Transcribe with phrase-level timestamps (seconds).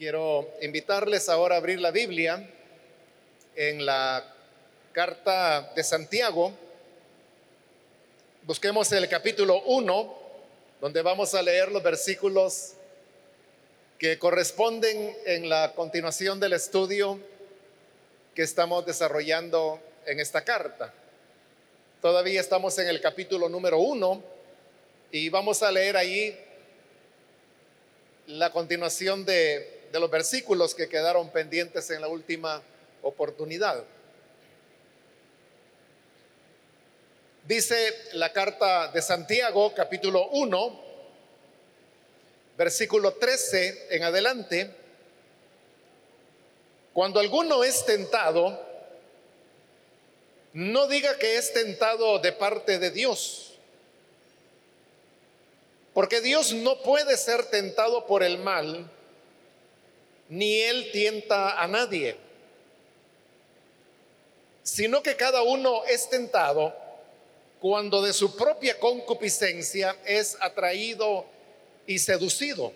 [0.00, 2.48] Quiero invitarles ahora a abrir la Biblia
[3.54, 4.34] en la
[4.92, 6.54] carta de Santiago.
[8.44, 10.18] Busquemos el capítulo 1,
[10.80, 12.72] donde vamos a leer los versículos
[13.98, 17.20] que corresponden en la continuación del estudio
[18.34, 20.94] que estamos desarrollando en esta carta.
[22.00, 24.22] Todavía estamos en el capítulo número 1
[25.12, 26.40] y vamos a leer ahí
[28.28, 32.62] la continuación de de los versículos que quedaron pendientes en la última
[33.02, 33.84] oportunidad.
[37.46, 40.80] Dice la carta de Santiago, capítulo 1,
[42.56, 44.70] versículo 13 en adelante,
[46.92, 48.68] cuando alguno es tentado,
[50.52, 53.54] no diga que es tentado de parte de Dios,
[55.94, 58.88] porque Dios no puede ser tentado por el mal,
[60.30, 62.16] ni él tienta a nadie,
[64.62, 66.72] sino que cada uno es tentado
[67.60, 71.26] cuando de su propia concupiscencia es atraído
[71.86, 72.72] y seducido.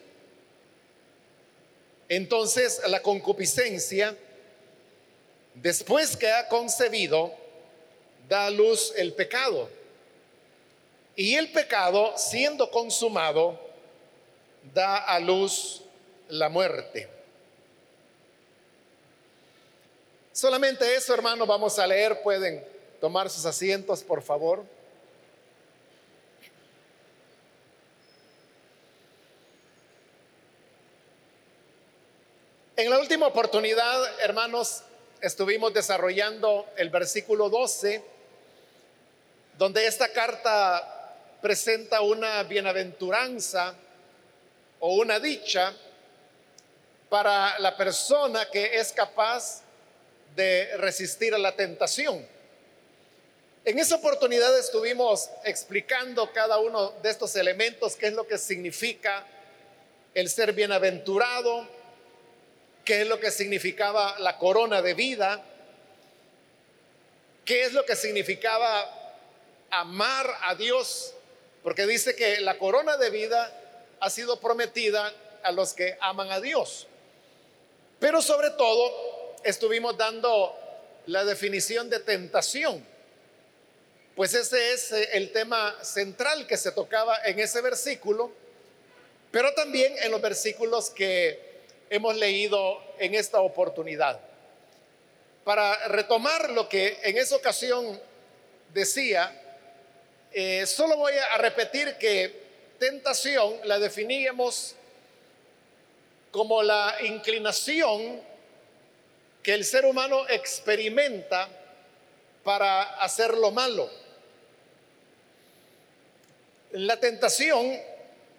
[2.08, 4.16] Entonces la concupiscencia,
[5.55, 7.33] después que ha concebido,
[8.28, 9.70] da a luz el pecado.
[11.16, 13.61] Y el pecado, siendo consumado,
[14.74, 15.83] da a luz
[16.28, 17.14] la muerte.
[20.34, 22.20] Solamente eso, hermano, vamos a leer.
[22.20, 22.66] Pueden
[23.00, 24.64] tomar sus asientos, por favor.
[32.74, 34.82] En la última oportunidad, hermanos,
[35.20, 38.02] estuvimos desarrollando el versículo 12,
[39.56, 43.77] donde esta carta presenta una bienaventuranza
[44.80, 45.72] o una dicha
[47.08, 49.64] para la persona que es capaz
[50.34, 52.27] de resistir a la tentación.
[53.64, 59.27] En esa oportunidad estuvimos explicando cada uno de estos elementos, qué es lo que significa
[60.12, 61.67] el ser bienaventurado,
[62.84, 65.42] qué es lo que significaba la corona de vida,
[67.44, 68.90] qué es lo que significaba
[69.70, 71.14] amar a Dios,
[71.62, 73.50] porque dice que la corona de vida
[74.00, 75.12] ha sido prometida
[75.42, 76.86] a los que aman a Dios.
[77.98, 79.14] Pero sobre todo
[79.44, 80.58] estuvimos dando
[81.06, 82.84] la definición de tentación,
[84.16, 88.32] pues ese es eh, el tema central que se tocaba en ese versículo,
[89.30, 91.60] pero también en los versículos que
[91.90, 94.18] hemos leído en esta oportunidad.
[95.44, 98.00] Para retomar lo que en esa ocasión
[98.72, 99.40] decía,
[100.32, 102.44] eh, solo voy a repetir que
[102.78, 104.74] tentación la definíamos
[106.30, 108.20] como la inclinación
[109.44, 111.46] que el ser humano experimenta
[112.42, 113.90] para hacer lo malo.
[116.72, 117.78] La tentación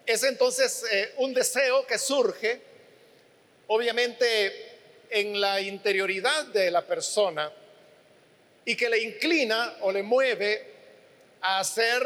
[0.04, 2.60] es entonces eh, un deseo que surge,
[3.68, 4.78] obviamente,
[5.08, 7.52] en la interioridad de la persona
[8.64, 10.72] y que le inclina o le mueve
[11.40, 12.02] a hacer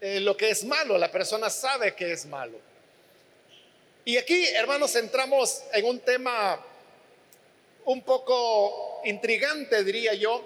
[0.00, 0.96] eh, lo que es malo.
[0.96, 2.56] La persona sabe que es malo.
[4.04, 6.64] Y aquí, hermanos, entramos en un tema
[7.86, 10.44] un poco intrigante, diría yo,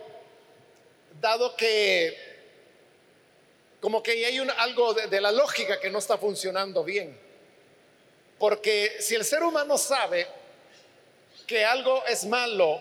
[1.21, 2.29] dado que
[3.81, 7.17] como que hay algo de, de la lógica que no está funcionando bien.
[8.39, 10.27] Porque si el ser humano sabe
[11.47, 12.81] que algo es malo,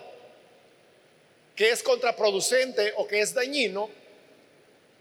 [1.54, 3.90] que es contraproducente o que es dañino,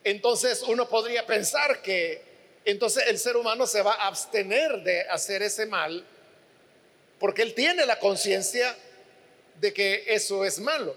[0.03, 2.21] entonces uno podría pensar que
[2.65, 6.05] entonces el ser humano se va a abstener de hacer ese mal
[7.19, 8.75] porque él tiene la conciencia
[9.59, 10.95] de que eso es malo.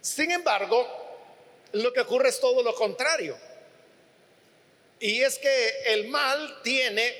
[0.00, 0.86] Sin embargo,
[1.72, 3.36] lo que ocurre es todo lo contrario.
[5.00, 7.14] Y es que el mal tiene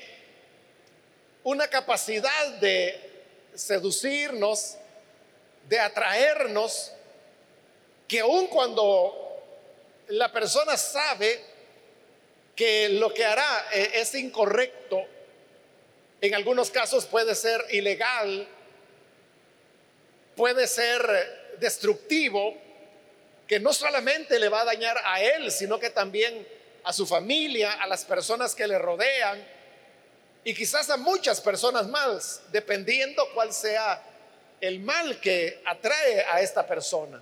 [1.43, 2.99] una capacidad de
[3.53, 4.77] seducirnos,
[5.67, 6.91] de atraernos,
[8.07, 9.43] que aun cuando
[10.07, 11.41] la persona sabe
[12.55, 15.03] que lo que hará eh, es incorrecto,
[16.21, 18.47] en algunos casos puede ser ilegal,
[20.37, 22.55] puede ser destructivo,
[23.47, 26.47] que no solamente le va a dañar a él, sino que también
[26.83, 29.45] a su familia, a las personas que le rodean
[30.43, 34.01] y quizás a muchas personas más, dependiendo cuál sea
[34.61, 37.21] el mal que atrae a esta persona.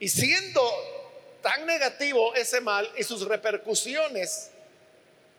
[0.00, 0.62] Y siendo
[1.42, 4.50] tan negativo ese mal y sus repercusiones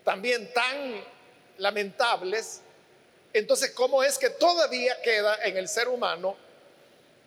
[0.04, 1.04] también tan
[1.58, 2.62] lamentables,
[3.34, 6.36] Entonces, ¿cómo es que todavía queda en el ser humano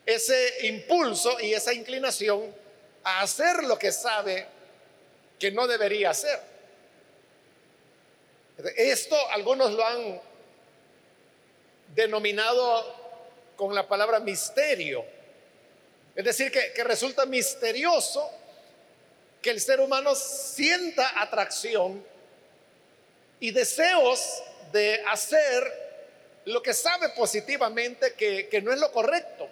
[0.07, 2.55] ese impulso y esa inclinación
[3.03, 4.47] a hacer lo que sabe
[5.39, 6.41] que no debería hacer?
[8.77, 10.21] Esto algunos lo han
[11.95, 13.05] denominado
[13.57, 15.05] con la palabra misterio.
[16.15, 18.31] Es decir, que, que resulta misterioso
[19.43, 22.05] que el ser humano sienta atracción
[23.41, 24.43] y deseos
[24.73, 25.85] de hacer
[26.47, 29.49] lo que sabe positivamente que, que no es lo correcto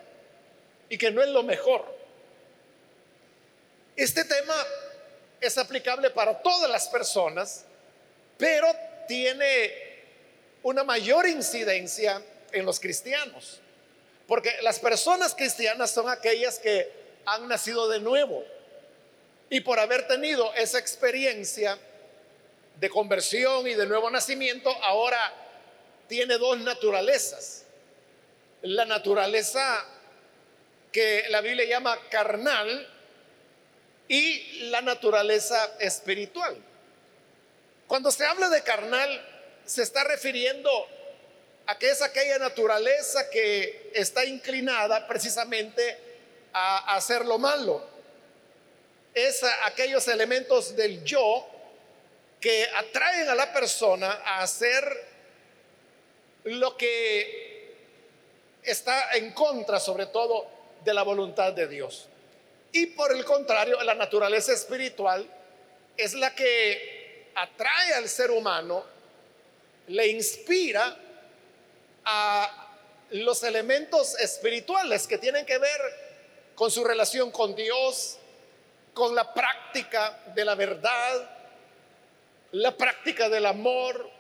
[0.93, 1.87] y que no es lo mejor.
[3.97, 4.55] Este tema
[5.41, 7.65] es aplicable para todas las personas,
[8.37, 8.69] pero
[9.09, 9.73] tiene
[10.63, 12.23] una mayor incidencia
[12.53, 13.59] en los cristianos.
[14.29, 16.93] Porque las personas cristianas son aquellas que
[17.25, 18.45] han nacido de nuevo.
[19.49, 21.79] Y por haber tenido esa experiencia
[22.79, 25.33] de conversión y de nuevo nacimiento, ahora
[26.07, 27.65] tiene dos naturalezas.
[28.61, 29.87] La naturaleza
[30.93, 32.89] que la Biblia llama carnal
[34.09, 36.57] y la naturaleza espiritual.
[37.87, 39.29] Cuando se habla de carnal,
[39.65, 40.71] se está refiriendo
[41.67, 45.99] a que es aquella naturaleza que está inclinada precisamente
[46.53, 47.87] a hacer lo malo.
[49.15, 51.47] Es aquellos elementos del yo
[52.41, 55.07] que atraen a la persona a hacer
[56.45, 57.73] lo que
[58.63, 60.52] está en contra sobre todo
[60.85, 62.09] de la voluntad de Dios.
[62.73, 65.29] Y por el contrario, la naturaleza espiritual
[65.97, 68.85] es la que atrae al ser humano,
[69.89, 70.97] le inspira
[72.05, 72.69] a
[73.11, 75.81] los elementos espirituales que tienen que ver
[76.55, 78.19] con su relación con Dios,
[78.95, 81.31] con la práctica de la verdad,
[82.53, 84.11] la práctica del amor,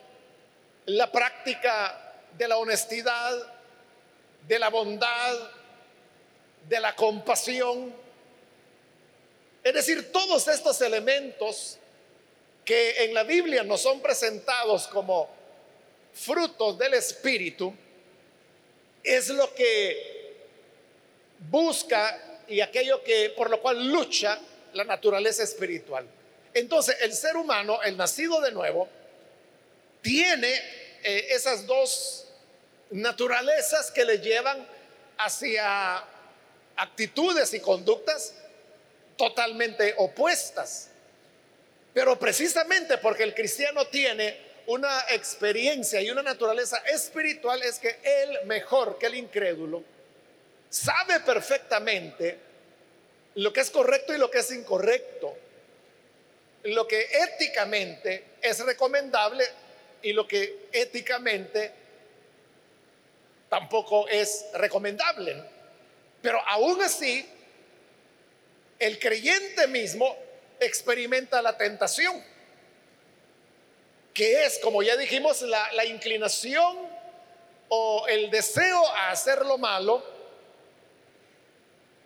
[0.86, 3.34] la práctica de la honestidad,
[4.46, 5.36] de la bondad,
[6.68, 7.94] de la compasión.
[9.62, 11.78] Es decir, todos estos elementos
[12.64, 15.28] que en la Biblia nos son presentados como
[16.12, 17.74] frutos del Espíritu,
[19.02, 20.36] es lo que
[21.50, 24.38] busca y aquello que por lo cual lucha
[24.74, 26.06] la naturaleza espiritual.
[26.54, 28.88] Entonces, el ser humano, el nacido de nuevo,
[30.02, 30.52] tiene
[31.02, 32.26] eh, esas dos
[32.90, 34.66] naturalezas que le llevan
[35.18, 36.04] hacia
[36.76, 38.34] actitudes y conductas
[39.16, 40.88] totalmente opuestas.
[41.94, 48.46] Pero precisamente porque el cristiano tiene una experiencia y una naturaleza espiritual es que él,
[48.46, 49.82] mejor que el incrédulo,
[50.70, 52.38] sabe perfectamente
[53.34, 55.36] lo que es correcto y lo que es incorrecto,
[56.64, 59.44] lo que éticamente es recomendable
[60.02, 61.72] y lo que éticamente
[63.48, 65.44] tampoco es recomendable.
[66.22, 67.28] Pero aún así,
[68.78, 70.16] el creyente mismo
[70.60, 72.22] experimenta la tentación
[74.12, 76.76] que es, como ya dijimos, la, inclinación
[77.68, 80.04] o el deseo a hacer lo malo,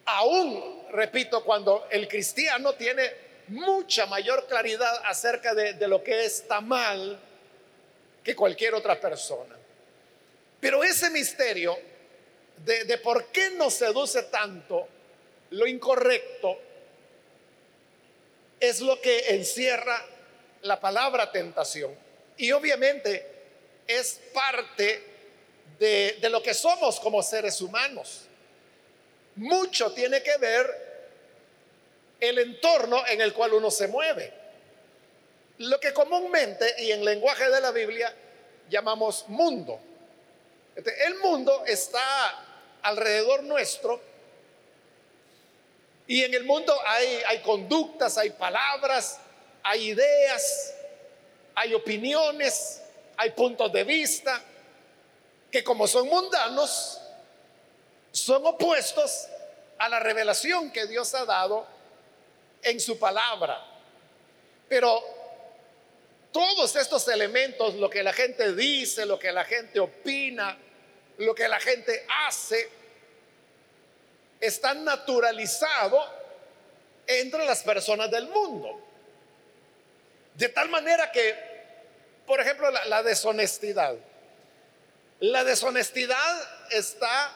[0.04, 3.12] aún, repito, cuando el cristiano tiene
[3.48, 7.18] mucha mayor claridad acerca de, lo que está mal
[8.22, 9.56] que cualquier otra persona.
[10.60, 11.76] Pero ese misterio
[12.64, 14.88] de, de por qué nos seduce tanto
[15.50, 16.58] lo incorrecto
[18.58, 20.04] es lo que encierra
[20.62, 21.96] la palabra tentación.
[22.36, 23.34] Y obviamente
[23.86, 25.02] es parte
[25.78, 28.22] de, lo que somos como seres humanos.
[29.36, 30.86] Mucho tiene que ver
[32.18, 34.32] el entorno en el cual uno se mueve.
[35.58, 38.14] Lo que comúnmente y en lenguaje de la Biblia
[38.68, 39.80] llamamos mundo.
[40.76, 42.45] el mundo está
[42.87, 44.00] alrededor nuestro
[46.07, 49.19] y en el mundo hay, hay conductas, hay palabras,
[49.62, 50.75] hay ideas,
[51.55, 52.81] hay opiniones,
[53.16, 54.40] hay puntos de vista
[55.50, 57.00] que como son mundanos,
[58.12, 59.26] son opuestos
[59.78, 61.66] a la revelación que Dios ha dado
[62.62, 63.64] en su palabra.
[64.69, 65.02] Pero
[66.31, 70.57] todos estos elementos, lo que la gente dice, lo que la gente opina,
[71.18, 72.68] lo que la gente hace,
[74.40, 76.04] están naturalizados
[77.06, 78.80] entre las personas del mundo.
[80.35, 81.35] De tal manera que,
[82.26, 83.96] por ejemplo, la, deshonestidad.
[85.20, 87.32] La deshonestidad está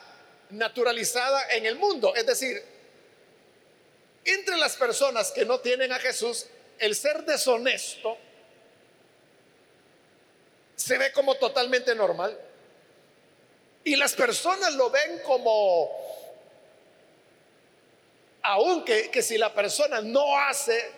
[0.51, 2.15] naturalizada en el mundo.
[2.15, 2.63] Es decir,
[4.25, 6.47] entre las personas que no tienen a Jesús,
[6.79, 8.19] el ser deshonesto
[10.77, 12.39] se ve como totalmente normal.
[13.85, 15.91] Y las personas lo ven como,
[18.43, 20.91] aunque que si la persona no hace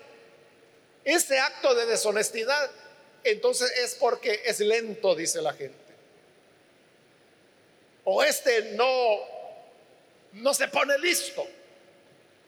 [1.05, 2.71] ese acto de deshonestidad,
[3.25, 5.77] entonces es porque es lento, dice la gente.
[8.05, 9.19] O este no,
[10.33, 11.47] no se pone listo.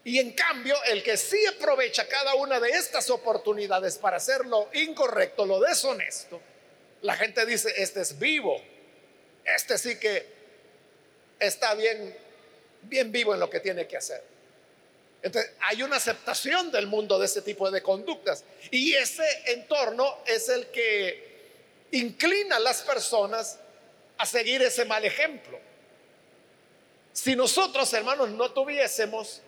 [0.03, 4.69] Y en cambio, el que sí aprovecha cada una de estas oportunidades para hacer lo
[4.75, 6.41] incorrecto, lo deshonesto,
[7.01, 8.61] la gente dice, este es vivo,
[9.45, 10.27] este sí que
[11.39, 12.17] está bien,
[12.83, 14.23] bien vivo en lo que tiene que hacer.
[15.23, 18.45] Entonces, hay una aceptación del mundo de ese tipo de conductas.
[18.71, 21.35] Y ese entorno es el que
[21.93, 23.59] inclina a las personas
[24.19, 25.59] a seguir ese mal ejemplo.
[27.13, 29.41] Si nosotros, hermanos, no tuviésemos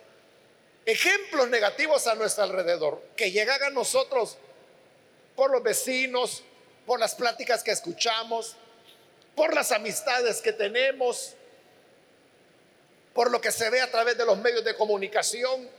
[0.85, 4.37] ejemplos negativos a nuestro alrededor que llegan a nosotros
[5.35, 6.43] por los vecinos,
[6.85, 8.55] por las pláticas que escuchamos,
[9.37, 11.35] por las amistades que tenemos,
[13.13, 15.69] por lo que se ve a través de los medios de comunicación,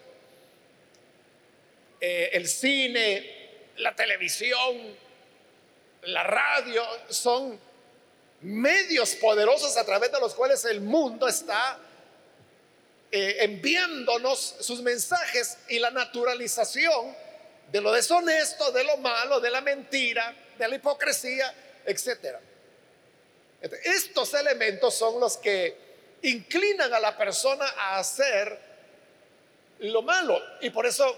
[2.00, 3.48] eh, el cine,
[3.78, 4.96] la televisión,
[6.02, 7.58] la radio, son
[8.42, 11.80] medios poderosos a través de los cuales el mundo está
[13.10, 17.12] eh, enviándonos sus mensajes y la naturalización
[17.72, 21.52] de lo deshonesto, de lo malo, de la mentira, de la hipocresía,
[21.84, 22.47] etc.
[23.60, 25.76] Estos elementos son los que
[26.22, 28.58] inclinan a la persona a hacer
[29.80, 30.40] lo malo.
[30.60, 31.16] Y por eso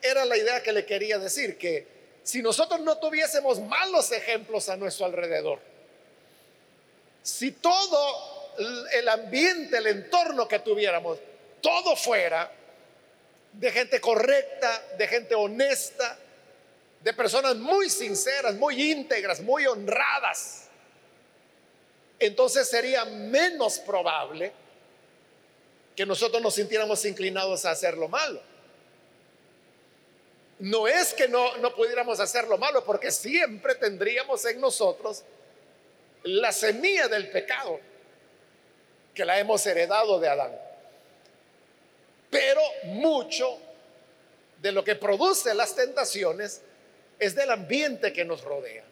[0.00, 1.86] era la idea que le quería decir, que
[2.22, 5.60] si nosotros no tuviésemos malos ejemplos a nuestro alrededor,
[7.22, 8.52] si todo
[8.92, 11.18] el ambiente, el entorno que tuviéramos,
[11.60, 12.50] todo fuera
[13.52, 16.18] de gente correcta, de gente honesta,
[17.00, 20.68] de personas muy sinceras, muy íntegras, muy honradas,
[22.26, 24.52] entonces sería menos probable
[25.96, 28.40] que nosotros nos sintiéramos inclinados a hacer lo malo.
[30.58, 35.24] No es que no, no pudiéramos hacer lo malo, porque siempre tendríamos en nosotros
[36.24, 37.80] la semilla del pecado
[39.14, 40.52] que la hemos heredado de Adán.
[42.30, 43.58] Pero mucho
[44.60, 46.62] de lo que produce las tentaciones
[47.18, 48.84] es del ambiente que nos rodea.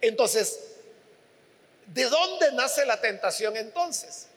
[0.00, 0.75] Entonces,
[1.86, 4.28] ¿de dónde nace la tentación entonces?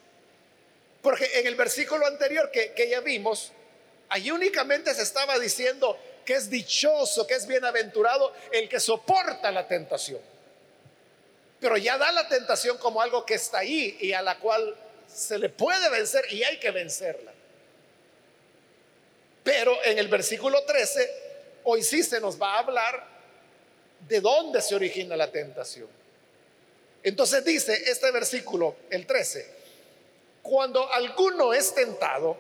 [1.02, 3.52] Porque en el versículo anterior que, ya vimos,
[4.10, 9.68] allí únicamente se estaba diciendo que es dichoso, que es bienaventurado el que soporta la
[9.68, 10.20] tentación.
[11.60, 14.76] Pero ya da la tentación como algo que está ahí y a la cual
[15.08, 17.34] se le puede vencer y hay que vencerla.
[19.44, 21.14] Pero en el versículo 13,
[21.64, 23.08] hoy sí se nos va a hablar
[24.08, 25.99] de dónde se origina la tentación.
[27.04, 29.50] Entonces dice este versículo, el 13,
[30.42, 32.38] cuando alguno es tentado,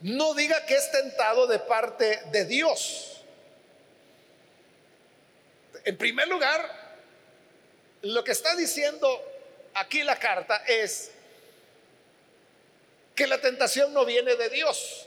[0.00, 3.22] no diga que es tentado de parte de Dios.
[5.84, 6.86] En primer lugar,
[8.02, 9.08] lo que está diciendo
[9.74, 11.10] aquí la carta es
[13.14, 15.06] que la tentación no viene de Dios.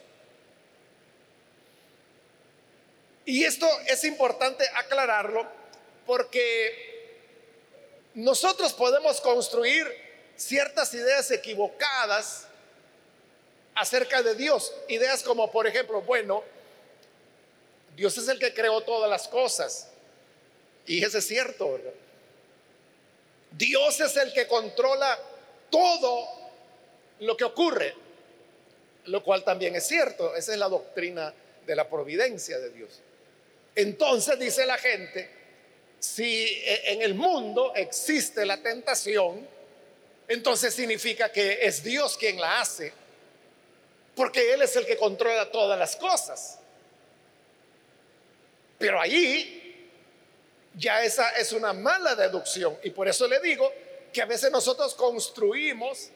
[3.25, 5.47] Y esto es importante aclararlo
[6.07, 6.88] porque
[8.19, 9.87] nosotros podemos construir
[10.35, 12.47] ciertas ideas equivocadas
[13.75, 14.73] acerca de Dios.
[14.89, 16.43] Ideas como, por ejemplo, bueno,
[17.95, 19.87] Dios es el que creó todas las cosas.
[20.85, 21.93] Y eso es cierto, ¿verdad?
[23.51, 25.17] Dios es el que controla
[25.69, 26.27] todo
[27.21, 27.95] lo que ocurre,
[29.05, 31.33] lo cual también es cierto, esa es la doctrina
[31.65, 32.99] de la providencia de Dios.
[33.75, 35.38] Entonces dice la gente,
[35.99, 39.47] si e, en el mundo existe la tentación,
[40.27, 42.93] entonces significa que es Dios quien la hace,
[44.15, 46.59] porque Él es el que controla todas las cosas.
[48.77, 49.59] Pero allí
[50.75, 52.77] ya esa es una mala deducción.
[52.83, 53.71] Y por eso le digo
[54.13, 56.09] que a veces nosotros construimos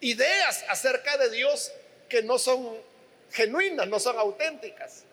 [0.00, 1.70] ideas acerca de Dios
[2.08, 2.76] que no son
[3.30, 5.04] genuinas, no son auténticas.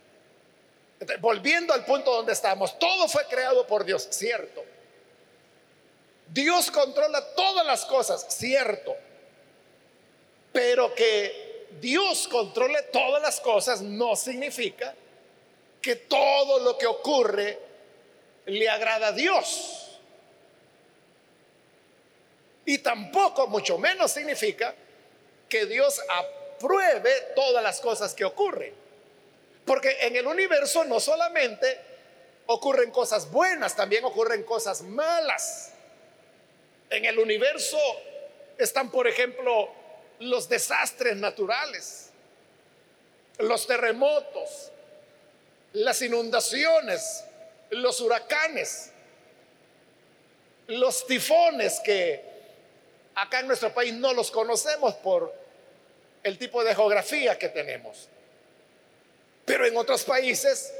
[1.20, 4.64] Volviendo al punto donde estamos, todo fue creado por Dios, cierto.
[6.28, 8.96] Dios controla todas las cosas, cierto.
[10.52, 14.94] Pero que Dios controle todas las cosas no significa
[15.82, 17.60] que todo lo que ocurre
[18.46, 20.00] le agrada a Dios.
[22.66, 24.76] Y tampoco, mucho menos significa
[25.48, 28.74] que Dios apruebe todas las cosas que ocurren.
[29.70, 31.80] Porque en el universo no solamente
[32.48, 35.74] ocurren cosas buenas, también ocurren cosas malas.
[36.90, 37.78] En el universo
[38.58, 39.70] están, por ejemplo,
[40.22, 42.10] los desastres naturales,
[43.38, 44.72] los terremotos,
[45.74, 47.24] las inundaciones,
[47.70, 48.90] los huracanes,
[50.66, 52.26] los tifones que
[53.14, 55.32] acá en nuestro país no los conocemos por
[56.24, 58.10] el tipo de geografía que tenemos.
[59.50, 60.72] Pero en otros países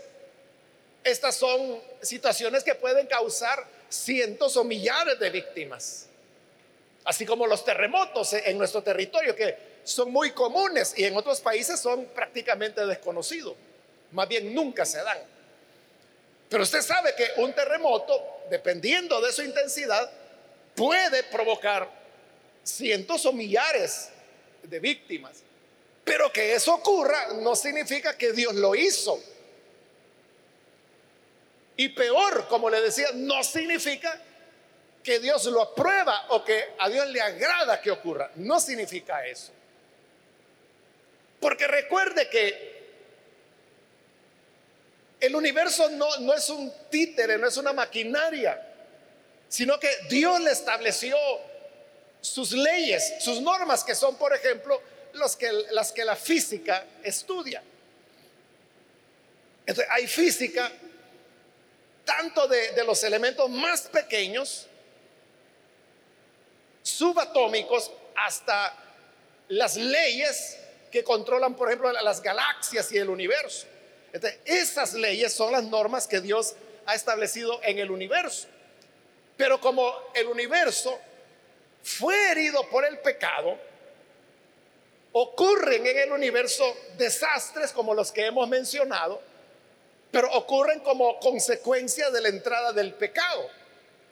[1.04, 6.06] estas son situaciones que pueden causar cientos o millares de víctimas.
[7.04, 11.80] Así como los terremotos en nuestro territorio, que son muy comunes y en otros países
[11.80, 13.56] son prácticamente desconocidos.
[14.12, 15.18] Más bien nunca se dan.
[16.48, 20.12] Pero usted sabe que un terremoto, dependiendo de su intensidad,
[20.76, 21.90] puede provocar
[22.64, 24.10] cientos o millares
[24.62, 25.42] de víctimas.
[26.10, 29.22] Pero que eso ocurra no significa que Dios lo hizo.
[31.78, 34.20] Y peor, como le decía, no significa
[35.04, 38.32] que Dios lo aprueba o que a Dios le agrada que ocurra.
[38.38, 39.52] No significa eso.
[41.40, 42.80] Porque recuerde que
[45.20, 48.60] el universo no, no es un títere, no es una maquinaria,
[49.48, 51.16] sino que Dios le estableció
[52.20, 54.82] sus leyes, sus normas, que son, por ejemplo,
[55.14, 57.62] los que, las que la física estudia.
[59.66, 60.72] Entonces, hay física
[62.06, 64.68] tanto de, de los elementos más pequeños,
[66.82, 68.76] subatómicos, hasta
[69.50, 70.58] las leyes
[70.92, 73.68] que controlan, por ejemplo, las galaxias y el universo.
[74.46, 78.48] Esas leyes son las normas que Dios ha establecido en el universo.
[79.38, 81.00] Pero como el universo
[81.84, 83.58] fue herido por el pecado,
[85.12, 89.22] ocurren en el universo desastres como los que hemos mencionado,
[90.12, 93.50] pero ocurren como consecuencia de la entrada del pecado.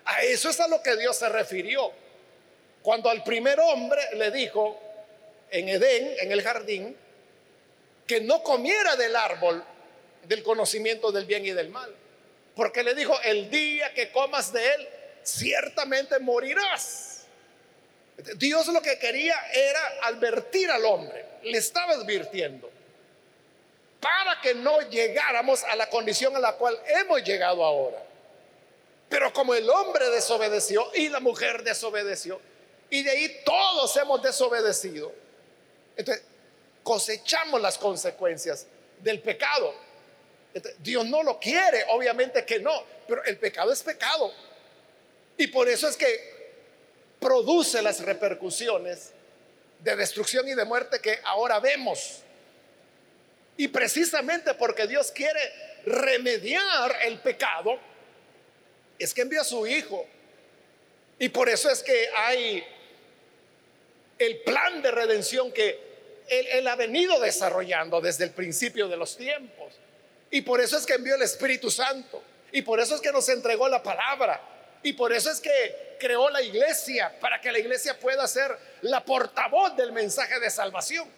[0.05, 1.91] A eso es a lo que Dios se refirió.
[2.81, 4.79] Cuando al primer hombre le dijo
[5.49, 6.95] en Edén, en el jardín,
[8.05, 9.63] que no comiera del árbol
[10.27, 11.93] del conocimiento del bien y del mal.
[12.55, 14.87] Porque le dijo, el día que comas de él,
[15.23, 17.06] ciertamente morirás.
[18.35, 22.69] Dios lo que quería era advertir al hombre, le estaba advirtiendo,
[23.99, 28.03] para que no llegáramos a la condición a la cual hemos llegado ahora.
[29.09, 32.41] Pero como el hombre desobedeció y la mujer desobedeció,
[32.89, 35.13] y de ahí todos hemos desobedecido,
[35.95, 36.23] entonces
[36.83, 38.65] cosechamos las consecuencias
[38.99, 39.73] del pecado.
[40.79, 44.33] Dios no lo quiere, obviamente que no, pero el pecado es pecado.
[45.37, 46.36] Y por eso es que
[47.27, 49.11] produce las repercusiones
[49.79, 52.21] de destrucción y de muerte que ahora vemos.
[53.57, 55.41] Y precisamente porque Dios quiere
[55.85, 57.77] remediar el pecado,
[58.97, 60.07] es que envía a su Hijo.
[61.19, 62.63] Y por eso es que hay
[64.17, 65.85] el plan de redención que
[66.29, 69.73] él, él, ha venido desarrollando desde el principio de los tiempos.
[70.31, 72.23] Y por eso es que envió el Espíritu Santo.
[72.53, 74.56] Y por eso es que nos entregó la palabra.
[74.83, 79.03] Y por eso es que creó la iglesia, para que la iglesia pueda ser la
[79.03, 81.09] portavoz del mensaje de salvación.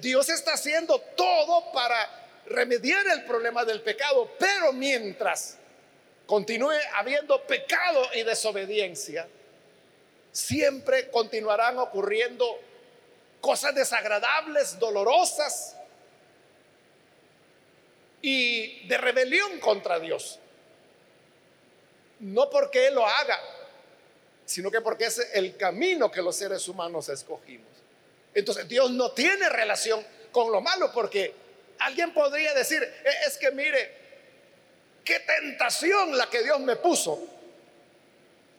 [0.00, 5.56] Dios está haciendo todo para remediar el problema del pecado, pero mientras
[6.26, 9.26] continúe habiendo pecado y desobediencia,
[10.30, 12.60] siempre continuarán ocurriendo
[13.40, 15.76] cosas desagradables, dolorosas,
[18.22, 20.38] y de rebelión contra Dios.
[22.22, 23.38] No porque Él lo haga,
[24.44, 27.68] sino que porque es el camino que los seres humanos escogimos.
[28.34, 31.34] Entonces Dios no tiene relación con lo malo porque
[31.78, 33.96] alguien podría decir, e, es que mire,
[35.04, 37.26] qué tentación la que Dios me puso.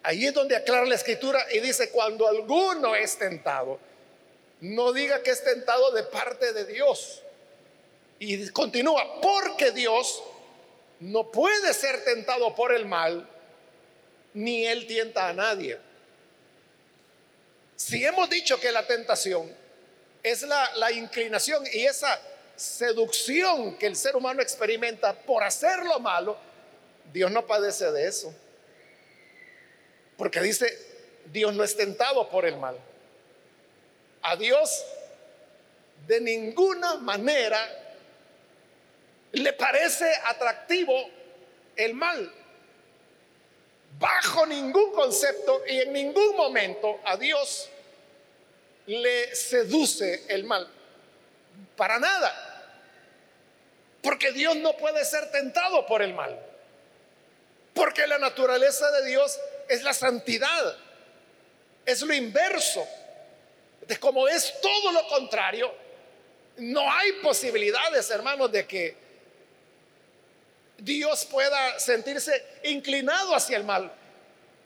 [0.03, 3.79] Ahí es donde aclara la escritura y dice, cuando alguno es tentado,
[4.59, 7.21] no diga que es tentado de parte de Dios,
[8.19, 10.23] y continúa, porque Dios
[10.99, 13.27] no puede ser tentado por el mal,
[14.33, 15.77] ni Él tienta a nadie.
[17.75, 19.51] Si hemos dicho que la tentación
[20.21, 22.19] es la, la inclinación y esa
[22.55, 26.37] seducción que el ser humano experimenta por hacer lo malo,
[27.11, 28.33] Dios no padece de eso.
[30.17, 30.77] Porque dice,
[31.25, 32.77] Dios no es tentado por el mal.
[34.21, 34.85] A Dios
[36.07, 37.59] de ninguna manera
[39.31, 41.09] le parece atractivo
[41.75, 42.31] el mal.
[44.23, 47.69] Bajo ningún concepto y en ningún momento a Dios
[48.85, 50.65] le seduce el mal.
[51.75, 52.33] Para nada.
[54.01, 56.39] Porque Dios no puede ser tentado por el mal.
[57.73, 60.77] Porque la naturaleza de Dios es la santidad.
[61.85, 62.87] Es lo inverso.
[63.81, 65.73] De como es todo lo contrario,
[66.57, 68.95] no hay posibilidades, hermanos, de que
[70.77, 73.91] Dios pueda sentirse inclinado hacia el mal.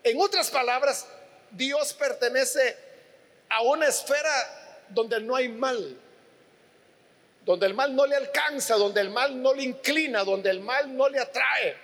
[0.04, 1.08] En otras palabras,
[1.52, 2.78] Dios pertenece
[3.50, 5.98] a una esfera donde no hay mal,
[7.46, 10.96] donde el mal no le alcanza, donde el mal no le inclina, donde el mal
[10.96, 11.76] no le atrae.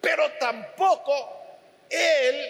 [0.00, 1.12] Pero tampoco
[1.88, 2.46] Él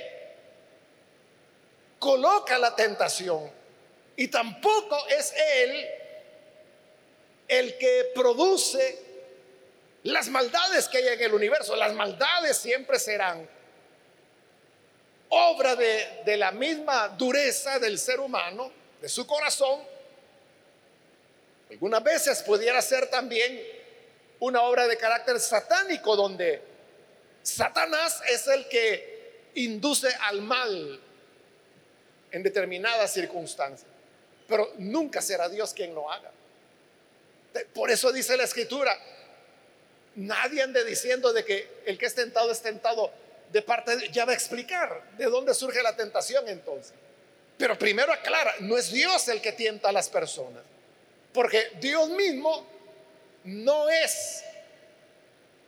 [1.99, 3.51] coloca la tentación
[4.17, 5.87] y tampoco es Él
[7.49, 9.05] el que produce
[10.03, 11.77] las maldades que hay en el universo.
[11.77, 13.49] Las maldades siempre serán
[15.29, 19.81] obra de, de la misma dureza del ser humano, de su corazón.
[21.71, 23.61] Algunas veces pudiera ser también
[24.41, 26.63] una obra de carácter satánico donde
[27.43, 31.01] Satanás es el que induce al mal
[32.31, 33.89] en determinadas circunstancias.
[34.49, 36.31] Pero nunca será Dios quien lo haga.
[37.73, 38.97] Por eso dice la escritura,
[40.17, 43.11] nadie ande diciendo de que el que es tentado es tentado
[43.53, 44.09] de parte.
[44.11, 46.95] Ya va a explicar de dónde surge la tentación entonces.
[47.59, 50.63] Pero primero aclara, no es Dios el que tienta a las personas.
[51.33, 52.67] Porque Dios mismo
[53.45, 54.45] no es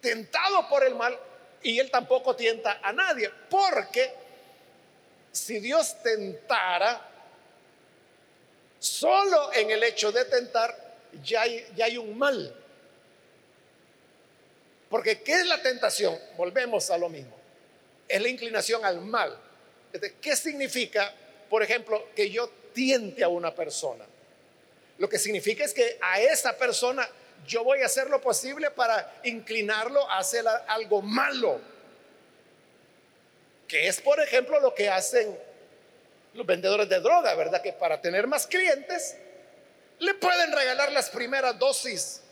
[0.00, 1.18] tentado por el mal
[1.62, 3.30] y él tampoco tienta a nadie.
[3.48, 4.12] Porque
[5.32, 7.00] si Dios tentara,
[8.78, 10.76] solo en el hecho de tentar
[11.22, 12.54] ya hay, ya hay un mal.
[14.88, 16.18] Porque ¿qué es la tentación?
[16.36, 17.37] Volvemos a lo mismo.
[18.08, 19.38] Es la inclinación al mal.
[20.20, 21.12] ¿Qué significa,
[21.48, 24.04] por ejemplo, que yo tiente a una persona?
[24.98, 27.08] Lo que significa es que a esa persona
[27.46, 31.60] yo voy a hacer lo posible para inclinarlo a hacer algo malo.
[33.66, 35.38] Que es, por ejemplo, lo que hacen
[36.34, 37.62] los vendedores de droga, ¿verdad?
[37.62, 39.16] Que para tener más clientes
[39.98, 42.22] le pueden regalar las primeras dosis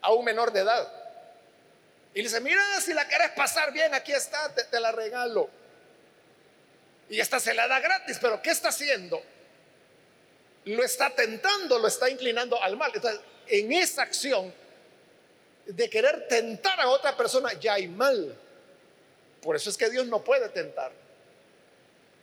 [0.00, 0.99] a un menor de edad.
[2.14, 5.48] Y le dice, mira, si la quieres pasar bien, aquí está, te, te la regalo.
[7.08, 9.22] Y esta se la da gratis, pero ¿qué está haciendo?
[10.64, 12.92] Lo está tentando, lo está inclinando al mal.
[12.94, 14.52] Entonces, en esa acción
[15.66, 18.36] de querer tentar a otra persona, ya hay mal.
[19.42, 20.92] Por eso es que Dios no puede tentar.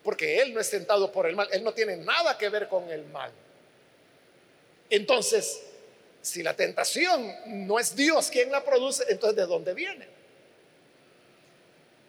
[0.03, 1.47] Porque Él no es tentado por el mal.
[1.51, 3.31] Él no tiene nada que ver con el mal.
[4.89, 5.61] Entonces,
[6.21, 10.07] si la tentación no es Dios quien la produce, entonces ¿de dónde viene?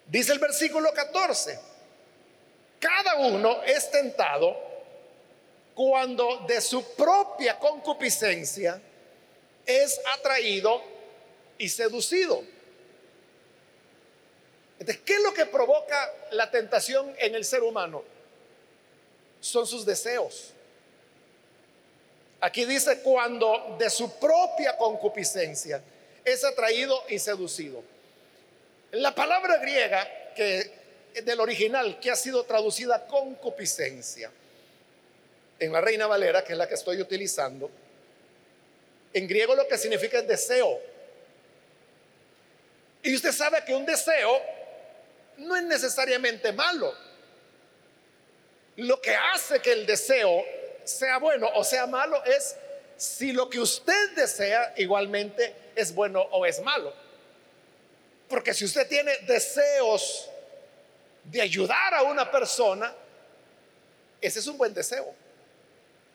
[0.07, 1.59] Dice el versículo 14,
[2.81, 4.57] cada uno es tentado
[5.75, 8.81] cuando de su propia concupiscencia
[9.65, 10.83] es atraído
[11.59, 12.43] y seducido.
[14.79, 18.03] Entonces, ¿qué es lo que provoca la tentación en el ser humano?
[19.41, 20.53] Son sus deseos.
[22.41, 25.83] Aquí dice cuando de su propia concupiscencia
[26.25, 27.83] es atraído y seducido.
[28.93, 30.79] La palabra griega que
[31.25, 34.31] del original que ha sido traducida concupiscencia
[35.59, 37.71] en la Reina Valera, que es la que estoy utilizando,
[39.13, 40.81] en griego lo que significa es deseo.
[43.03, 44.41] Y usted sabe que un deseo
[45.39, 46.95] no es necesariamente malo.
[48.77, 50.45] Lo que hace que el deseo
[50.89, 52.57] sea bueno o sea malo es
[52.97, 56.93] si lo que usted desea igualmente es bueno o es malo.
[58.29, 60.29] Porque si usted tiene deseos
[61.23, 62.93] de ayudar a una persona,
[64.21, 65.15] ese es un buen deseo.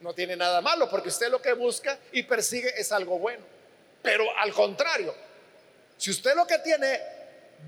[0.02, 3.46] No tiene nada malo porque usted lo que busca y persigue es algo bueno.
[4.02, 5.16] Pero al contrario,
[5.98, 7.00] si usted lo que tiene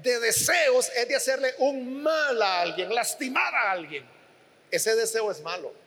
[0.04, 4.06] de deseos es de hacerle un mal a alguien, lastimar a alguien,
[4.70, 5.85] ese deseo es malo.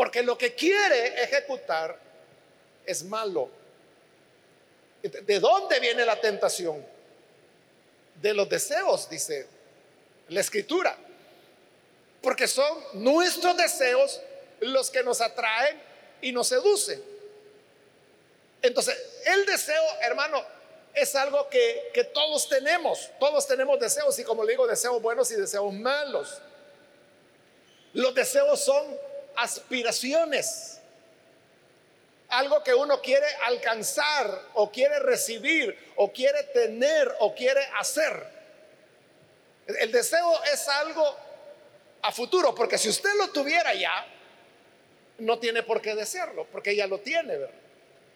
[0.00, 1.94] Porque lo que quiere ejecutar
[2.86, 3.50] es malo.
[5.02, 6.82] ¿De dónde viene la tentación?
[8.14, 9.46] De los deseos, dice
[10.28, 10.96] la escritura.
[12.22, 14.22] Porque son nuestros deseos
[14.60, 15.78] los que nos atraen
[16.22, 17.04] y nos seducen.
[18.62, 20.42] Entonces, el deseo, hermano,
[20.94, 23.10] es algo que, que, todos tenemos.
[23.20, 26.40] Todos tenemos deseos y como le digo, deseos buenos y deseos malos.
[27.92, 29.09] Los deseos son
[29.40, 30.78] aspiraciones.
[32.28, 38.24] Algo que uno quiere alcanzar o quiere recibir o quiere tener o quiere hacer.
[39.66, 41.16] El deseo es algo
[42.02, 44.06] a futuro, porque si usted lo tuviera ya,
[45.18, 47.38] no tiene por qué desearlo, porque ya lo tiene,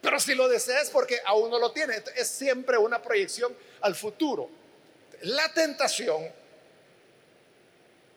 [0.00, 2.02] Pero si lo desea es porque aún no lo tiene.
[2.14, 4.50] Es siempre una proyección al futuro.
[5.22, 6.30] La tentación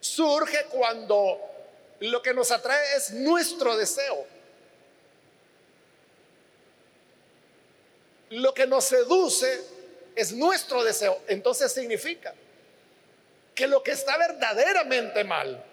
[0.01, 1.56] surge cuando
[1.99, 4.25] lo que nos atrae es nuestro deseo.
[8.29, 9.61] Lo que nos seduce
[10.15, 11.21] es nuestro deseo.
[11.27, 12.33] Entonces significa
[13.55, 15.63] que lo que está verdaderamente mal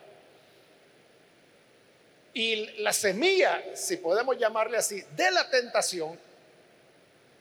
[2.32, 6.18] y la semilla, si podemos llamarle así, de la tentación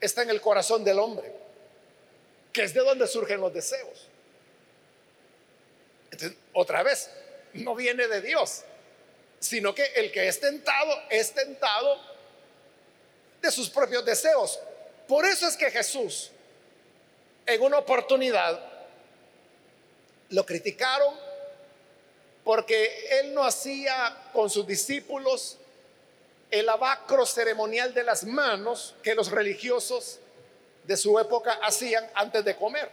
[0.00, 1.32] está en el corazón del hombre,
[2.52, 4.08] que es de donde surgen los deseos.
[6.52, 7.10] otra vez,
[7.54, 8.64] no viene de Dios,
[9.44, 12.00] sino que el que es tentado es tentado
[13.42, 14.58] de sus propios deseos.
[15.06, 16.30] Por eso es que Jesús,
[17.44, 18.58] en una oportunidad,
[20.30, 21.14] lo criticaron
[22.42, 25.58] porque él no hacía con sus discípulos
[26.50, 30.20] el abacro ceremonial de las manos que los religiosos
[30.84, 32.90] de su época hacían antes de comer.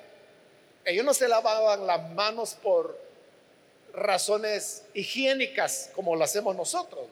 [0.84, 3.11] Ellos no se lavaban las manos por
[3.94, 7.06] razones higiénicas como lo hacemos nosotros.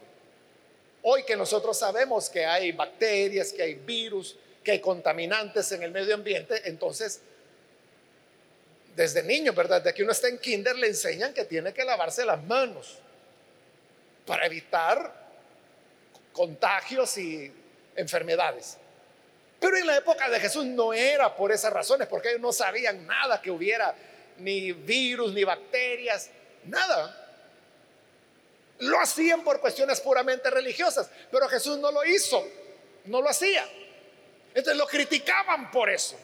[1.01, 5.91] Hoy que nosotros sabemos que hay bacterias, que hay virus, que hay contaminantes en el
[5.91, 7.21] medio ambiente, entonces
[8.95, 9.81] desde niño, ¿verdad?
[9.81, 12.97] De que uno está en kinder le enseñan que tiene que lavarse las manos
[14.25, 15.29] para evitar
[16.33, 17.51] contagios y
[17.95, 18.77] enfermedades.
[19.59, 23.05] Pero en la época de Jesús no era por esas razones, porque ellos no sabían
[23.05, 23.95] nada que hubiera,
[24.37, 26.29] ni virus, ni bacterias,
[26.65, 27.15] nada.
[28.79, 32.45] Lo hacían por cuestiones puramente religiosas, pero Jesús no lo hizo,
[33.05, 33.67] no lo hacía.
[34.53, 36.17] Entonces lo criticaban por eso.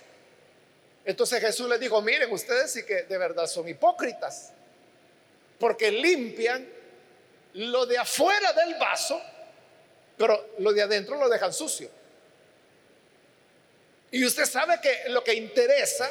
[1.03, 4.51] Entonces Jesús les dijo, miren, ustedes sí que de verdad son hipócritas,
[5.59, 6.67] porque limpian
[7.53, 9.21] lo de afuera del vaso,
[10.17, 11.89] pero lo de adentro lo dejan sucio.
[14.11, 16.09] Y usted sabe que lo que interesa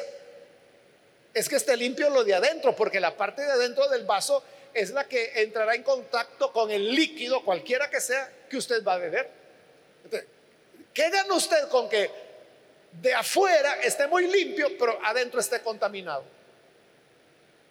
[1.35, 4.41] es que esté limpio lo de adentro, porque la parte de adentro del vaso
[4.73, 8.93] es la que entrará en contacto con el líquido, cualquiera que sea, que usted va
[8.93, 9.29] a beber.
[10.93, 12.09] ¿Qué gana usted con que
[12.93, 16.23] de afuera esté muy limpio, pero adentro esté contaminado?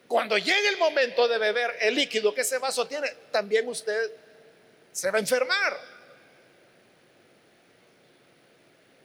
[0.07, 4.13] Cuando llegue el momento de beber el líquido que ese vaso tiene, también usted
[4.93, 5.81] se va a enfermar.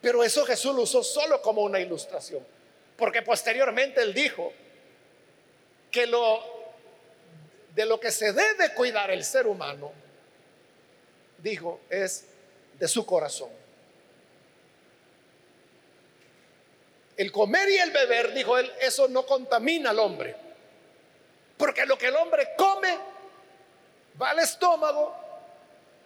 [0.01, 2.58] Pero eso Jesús lo usó solo como una ilustración.
[2.99, 4.53] Porque posteriormente él dijo
[5.89, 6.59] que lo
[7.73, 9.93] de lo que se debe cuidar el ser humano,
[11.37, 12.25] dijo, es
[12.77, 13.49] de su corazón.
[17.15, 20.35] El comer y el beber, dijo él, eso no contamina al hombre.
[21.57, 22.97] Porque lo que el hombre come
[24.21, 25.15] va al estómago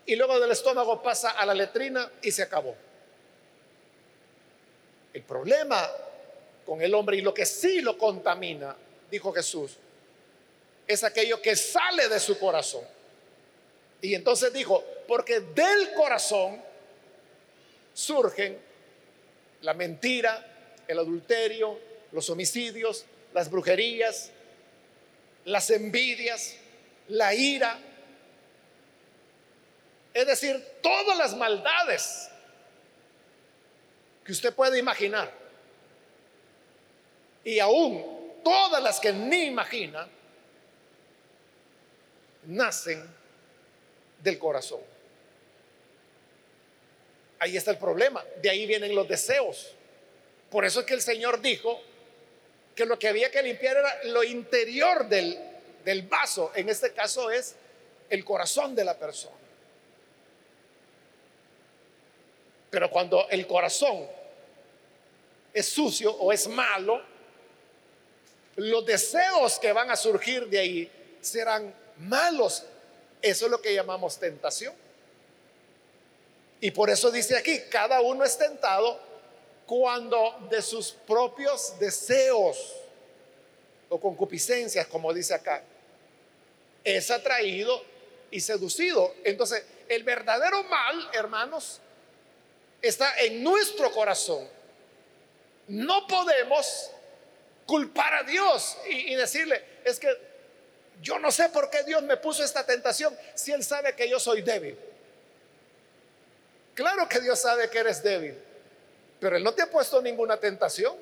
[0.05, 2.75] y luego del estómago pasa a la letrina y se acabó.
[5.13, 5.89] El problema
[6.65, 8.75] con el hombre y lo que sí lo contamina,
[9.09, 9.77] dijo Jesús,
[10.87, 12.83] es aquello que sale de su corazón.
[14.01, 16.61] Y entonces dijo, porque del corazón
[17.93, 18.57] surgen
[19.61, 21.79] la mentira, el adulterio,
[22.11, 24.31] los homicidios, las brujerías,
[25.45, 26.55] las envidias,
[27.07, 27.79] la ira,
[30.13, 32.29] es decir, todas las maldades
[34.23, 35.42] que usted puede imaginar
[37.43, 40.07] y aún todas las que ni imagina,
[42.45, 43.03] nacen
[44.21, 44.81] del corazón.
[47.39, 49.73] Ahí está el problema, de ahí vienen los deseos.
[50.49, 51.81] Por eso es que el Señor dijo
[52.75, 55.37] que lo que había que limpiar era lo interior del,
[55.83, 57.55] del vaso, en este caso es
[58.09, 59.35] el corazón de la persona.
[62.69, 64.07] Pero cuando el corazón
[65.53, 67.12] es sucio o es malo,
[68.55, 72.63] los deseos que van a surgir de ahí serán malos.
[73.21, 74.73] Eso es lo que llamamos tentación.
[76.61, 78.99] Y por eso dice aquí, cada uno es tentado
[79.65, 82.75] cuando de sus propios deseos
[83.89, 85.63] o concupiscencias, como dice acá,
[86.83, 87.83] es atraído
[88.31, 89.13] y seducido.
[89.23, 91.79] Entonces, el verdadero mal, hermanos,
[92.81, 94.47] está en nuestro corazón.
[95.67, 96.91] No podemos
[97.65, 100.09] culpar a Dios y, decirle, es que
[101.01, 104.19] yo no sé por qué Dios me puso esta tentación si Él sabe que yo
[104.19, 104.77] soy débil.
[106.73, 108.37] Claro que Dios sabe que eres débil,
[109.19, 110.95] pero Él no te ha puesto ninguna tentación.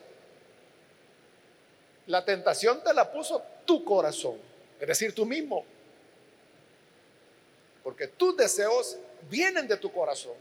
[2.07, 4.39] La tentación te la puso tu corazón,
[4.79, 5.65] es decir, tú mismo.
[7.83, 8.97] Porque tus deseos
[9.29, 10.33] vienen de tu corazón.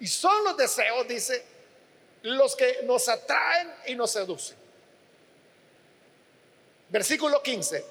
[0.00, 1.44] Y son los deseos, dice,
[2.22, 4.67] los que nos atraen y nos seducen.
[6.88, 7.84] Versículo 15.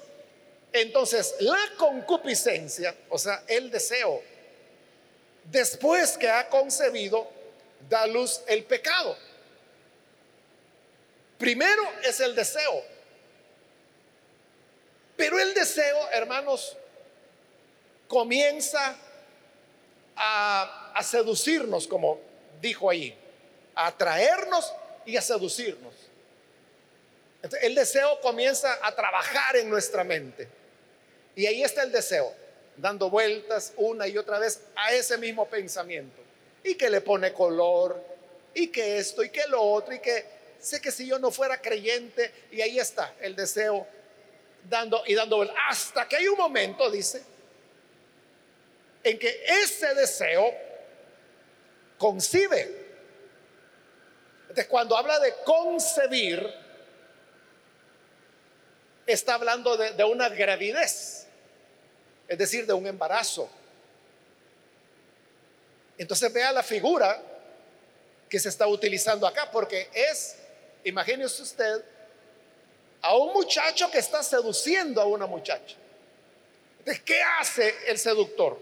[0.72, 4.22] Entonces, la concupiscencia, o sea, el deseo,
[5.44, 7.28] después que ha concebido,
[7.88, 9.16] da luz el pecado.
[11.38, 12.82] Primero es el deseo.
[15.16, 16.76] Pero el deseo, hermanos,
[18.06, 18.96] comienza
[20.16, 22.20] a, seducirnos, como
[22.60, 23.16] dijo ahí,
[23.74, 24.72] a atraernos
[25.06, 25.94] y a seducirnos.
[27.42, 30.48] El deseo comienza a trabajar en nuestra mente.
[31.36, 32.34] Y ahí está el deseo,
[32.76, 36.20] dando vueltas una y otra vez a ese mismo pensamiento.
[36.64, 38.02] Y que le pone color,
[38.54, 40.24] y que esto, y que lo otro, y que
[40.58, 43.86] sé que si yo no fuera creyente, y ahí está el deseo
[44.68, 45.56] dando y dando vueltas.
[45.68, 47.22] Hasta que hay un momento, dice,
[49.04, 50.52] en que ese deseo
[51.96, 52.86] concibe.
[54.42, 56.67] Entonces, cuando habla de concebir,
[59.12, 61.26] está hablando de, una gravidez
[62.28, 63.48] es decir, de un embarazo.
[65.96, 67.20] Entonces vea la figura
[68.28, 70.36] que se está utilizando acá, porque es,
[70.84, 71.82] imagínese usted,
[73.00, 75.76] a un muchacho que está seduciendo a una muchacha.
[76.80, 78.60] Entonces, ¿qué hace el seductor?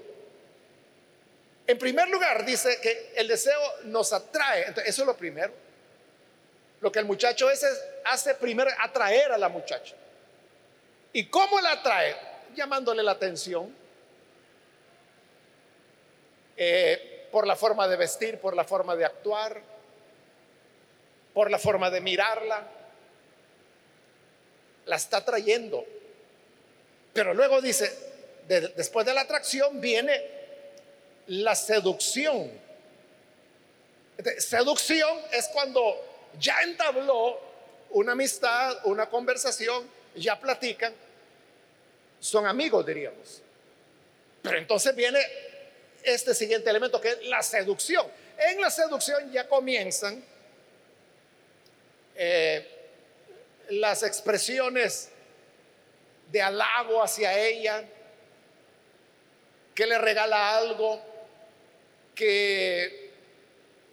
[1.67, 4.69] En primer lugar, dice que el deseo nos atrae.
[4.69, 5.53] Entonces, eso es lo primero.
[6.81, 7.67] Lo que el muchacho ese
[8.05, 9.97] hace primero atraer a la muchacha.
[11.13, 12.27] ¿Y cómo la atrae?
[12.57, 13.73] llamándole la atención
[16.57, 19.61] eh, por la forma de vestir, por la forma de actuar,
[21.35, 22.67] por la forma de mirarla.
[24.87, 25.85] La está trayendo.
[27.13, 27.93] Pero luego dice,
[28.49, 30.23] después de la atracción viene
[31.29, 32.51] la seducción.
[34.39, 36.03] seducción es cuando
[36.39, 37.39] ya entabló
[37.91, 40.95] una amistad, una conversación, ya platican
[42.21, 43.43] son amigos, diríamos.
[44.43, 45.21] Pero entonces viene
[46.03, 48.07] este siguiente elemento que es la seducción.
[48.39, 50.23] En la seducción ya comienzan
[52.15, 52.67] eh,
[53.71, 55.11] las expresiones
[56.31, 57.85] de halago hacia ella,
[59.75, 61.01] que le regala algo,
[62.15, 63.13] que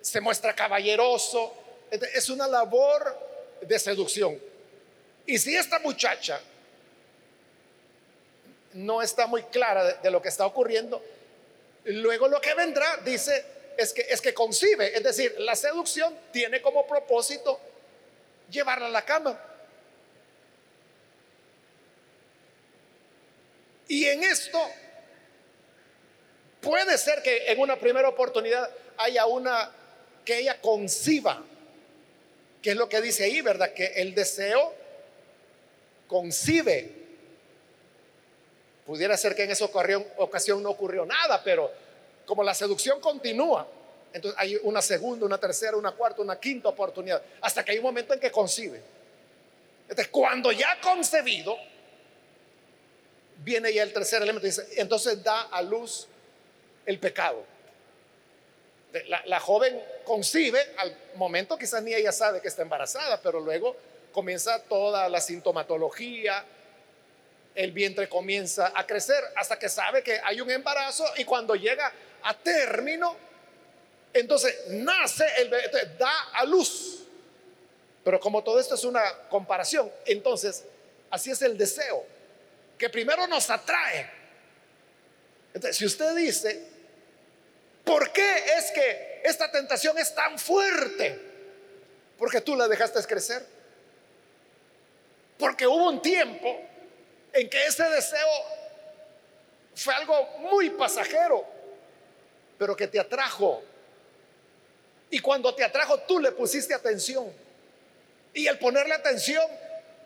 [0.02, 1.54] se muestra caballeroso.
[1.92, 4.53] Es una labor de seducción.
[5.26, 6.40] Y si esta muchacha
[8.74, 11.04] no está muy clara de, lo que está ocurriendo.
[11.86, 13.46] Luego lo que vendrá, dice,
[13.78, 17.60] es que, es que concibe, es decir, la seducción tiene como propósito
[18.50, 19.40] llevarla a la cama.
[23.88, 24.60] Y en esto
[26.62, 29.72] puede ser que en una primera oportunidad haya una
[30.24, 31.44] que ella conciba,
[32.62, 33.74] que es lo que dice ahí, ¿verdad?
[33.74, 34.74] Que el deseo
[36.08, 37.04] concibe
[38.86, 41.72] Pudiera ser que en esa ocasión no ocurrió nada, pero
[42.26, 43.66] como la seducción continúa,
[44.12, 47.86] entonces hay una segunda, una tercera, una cuarta, una quinta oportunidad, hasta que hay un
[47.86, 48.82] momento en que concibe.
[49.84, 51.56] Entonces, cuando ya ha concebido,
[53.38, 56.08] viene ya el tercer elemento, dice, entonces da a luz
[56.86, 57.46] el pecado.
[59.08, 63.76] La, la, joven concibe, al momento quizás ni ella sabe que está embarazada, pero luego
[64.14, 66.46] comienza toda la sintomatología,
[67.56, 71.92] el vientre comienza a crecer hasta que sabe que hay un embarazo y cuando llega
[72.24, 73.16] a término,
[74.14, 77.04] entonces nace el bebé, da a luz.
[78.04, 80.64] Pero como todo esto es una comparación, entonces
[81.10, 82.06] así es el deseo,
[82.78, 84.10] que primero nos atrae.
[85.54, 86.64] Entonces, si usted dice,
[87.84, 91.20] ¿por qué es que esta tentación es tan fuerte?
[92.18, 93.46] Porque tú la dejaste crecer.
[95.38, 96.60] Porque hubo un tiempo
[97.34, 98.28] en que ese deseo
[99.76, 101.46] fue algo muy pasajero,
[102.58, 103.64] pero que te atrajo.
[105.10, 107.32] Y cuando te atrajo, tú le pusiste atención.
[108.34, 109.46] Y al ponerle atención,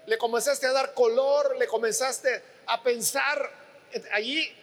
[0.05, 3.49] le comenzaste a dar color, le comenzaste a pensar.
[4.11, 4.53] Allí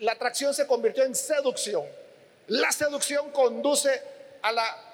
[0.00, 1.84] la atracción se convirtió en seducción.
[2.48, 4.02] La seducción conduce
[4.42, 4.84] a la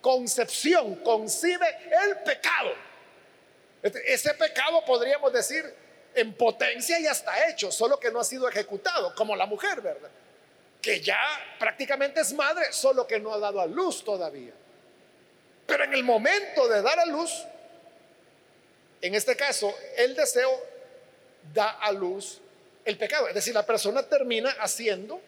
[0.00, 1.66] concepción, concibe
[2.04, 2.70] el pecado.
[3.82, 5.74] Ese pecado podríamos decir
[6.14, 10.10] en potencia ya está hecho, solo que no ha sido ejecutado, como la mujer, ¿verdad?
[10.82, 11.20] Que ya
[11.58, 14.52] prácticamente es madre, solo que no ha dado a luz todavía.
[15.66, 17.44] Pero en el momento de dar a luz,
[19.00, 20.50] en este caso, el deseo
[21.54, 22.40] da a luz
[22.84, 23.28] el pecado.
[23.28, 25.20] Es decir, la persona termina haciendo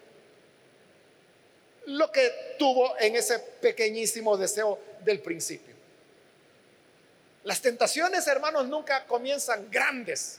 [1.86, 5.71] lo que tuvo en ese pequeñísimo deseo del principio.
[7.44, 10.38] Las tentaciones, hermanos, nunca comienzan grandes.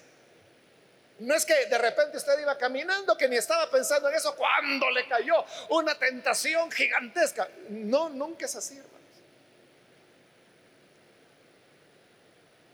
[1.19, 4.89] No es que de repente usted iba caminando, que ni estaba pensando en eso cuando
[4.89, 7.47] le cayó una tentación gigantesca.
[7.69, 8.93] No, nunca es así, hermanos.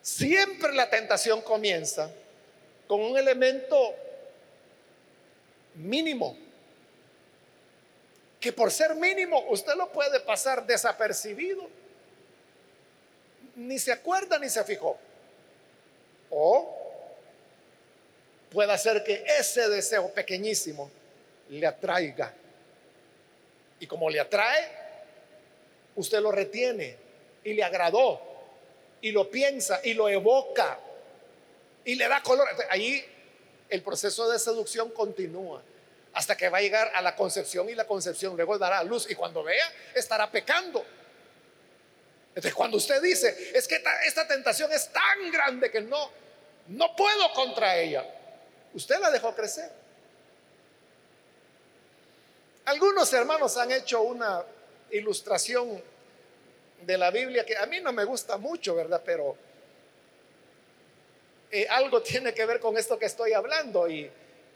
[0.02, 2.10] Siempre la tentación comienza
[2.88, 3.96] con un elemento
[5.76, 6.36] mínimo,
[8.40, 11.70] que por ser mínimo usted lo puede pasar desapercibido.
[13.60, 14.98] Ni se acuerda ni se fijó.
[16.30, 16.78] O
[18.50, 20.90] puede hacer que ese deseo pequeñísimo
[21.50, 22.34] le atraiga.
[23.82, 24.72] Y como le atrae,
[25.96, 26.96] usted lo retiene
[27.44, 28.22] y le agradó
[29.02, 30.80] y lo piensa y lo evoca
[31.84, 32.48] y le da color.
[32.70, 33.04] Ahí
[33.70, 35.62] el proceso de seducción continúa
[36.14, 39.16] hasta que va a llegar a la concepción y la concepción luego dará luz y
[39.16, 40.86] cuando vea estará pecando.
[42.40, 46.10] Entonces cuando usted dice, es que esta, tentación es tan grande que no,
[46.70, 48.06] no puedo contra ella,
[48.74, 49.70] usted la dejó crecer.
[52.64, 54.42] Algunos hermanos han hecho una
[54.90, 55.84] ilustración
[56.84, 59.02] de la Biblia que a mí no me gusta mucho, ¿verdad?
[59.04, 59.36] Pero
[61.52, 63.90] eh, algo tiene que ver con esto que estoy hablando.
[63.90, 64.10] Y,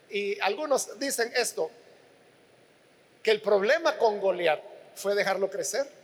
[0.09, 1.69] y algunos dicen esto,
[3.21, 4.61] que el problema con Goliat
[4.95, 6.03] fue dejarlo crecer.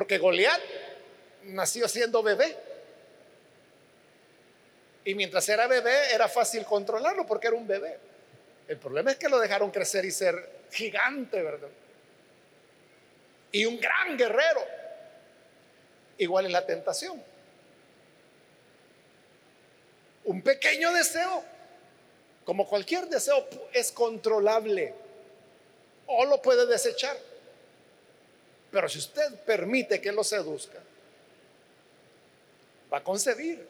[0.00, 0.62] Porque Goliat
[1.42, 2.56] nació siendo bebé.
[5.04, 7.98] Y mientras era bebé era fácil controlarlo porque era un bebé.
[8.66, 11.68] El problema es que lo dejaron crecer y ser gigante, ¿verdad?
[13.52, 14.64] Y un gran guerrero.
[16.16, 17.22] Igual es la tentación.
[20.24, 21.44] Un pequeño deseo,
[22.46, 24.94] como cualquier deseo, es controlable
[26.06, 27.18] o lo puede desechar.
[28.70, 30.78] Pero si usted permite que lo seduzca,
[32.92, 33.66] va a concebir.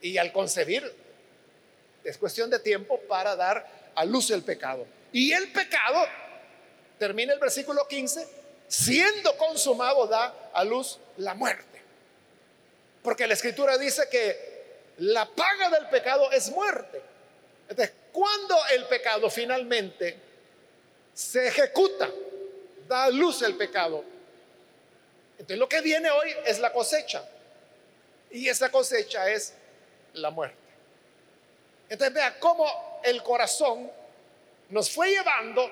[0.00, 0.90] Y al concebir,
[2.04, 4.86] es cuestión de tiempo para dar a luz el pecado.
[5.12, 6.06] Y el pecado,
[6.98, 8.26] termina el versículo 15,
[8.68, 11.66] siendo consumado da a luz la muerte.
[13.02, 14.58] Porque la escritura dice que
[14.98, 17.00] la paga del pecado es muerte.
[17.68, 20.16] Entonces, cuando el pecado finalmente
[21.14, 22.10] se ejecuta,
[22.88, 24.02] da a luz el pecado,
[25.32, 27.24] entonces lo que viene hoy es la cosecha.
[28.30, 29.54] Y esa cosecha es
[30.14, 30.56] la muerte.
[31.88, 33.90] Entonces vea cómo el corazón
[34.68, 35.70] nos fue llevando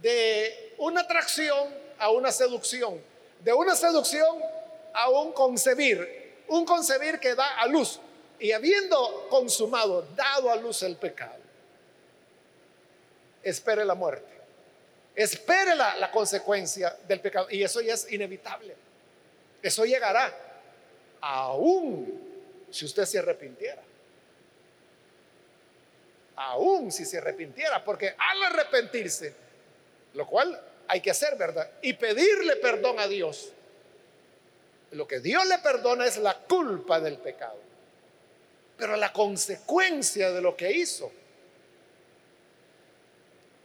[0.00, 3.02] de una atracción a una seducción,
[3.40, 4.40] de una seducción
[4.94, 7.98] a un concebir, un concebir que da a luz
[8.38, 11.42] y habiendo consumado, dado a luz el pecado,
[13.42, 14.31] espere la muerte,
[15.14, 18.74] espere la, consecuencia del pecado y eso ya es inevitable.
[19.62, 20.32] Eso llegará
[21.20, 23.82] aún si usted se arrepintiera.
[26.34, 29.34] Aún si se arrepintiera, porque al arrepentirse,
[30.14, 31.70] lo cual hay que hacer, ¿verdad?
[31.82, 33.52] Y pedirle perdón a Dios
[34.92, 37.58] lo que Dios le perdona es la culpa del pecado.
[38.76, 41.10] Pero la consecuencia de lo que hizo,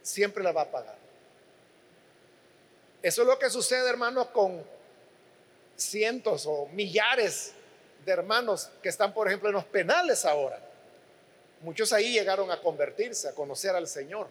[0.02, 0.96] siempre la va a pagar.
[3.02, 4.64] Eso es lo que sucede, hermanos, con
[5.76, 7.52] cientos o millares
[8.04, 10.60] de hermanos que están, por ejemplo, en los penales ahora.
[11.60, 14.28] Muchos ahí llegaron a convertirse, a conocer al Señor.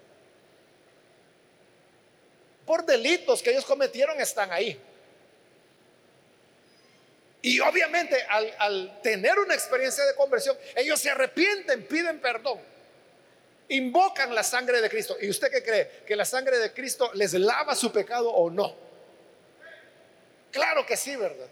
[2.65, 4.79] Por delitos que ellos cometieron están ahí.
[7.41, 12.59] Y obviamente al, tener una experiencia de conversión, ellos se arrepienten, piden perdón,
[13.69, 15.17] invocan la sangre de Cristo.
[15.19, 16.03] ¿Y usted qué cree?
[16.05, 18.75] ¿Que la sangre de Cristo les lava su pecado o no?
[20.51, 21.47] Claro que sí, ¿verdad?